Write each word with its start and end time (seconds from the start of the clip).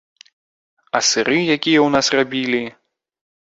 А 0.99 1.01
сыры 1.09 1.37
якія 1.57 1.79
ў 1.83 1.89
нас 1.97 2.05
рабілі! 2.17 2.63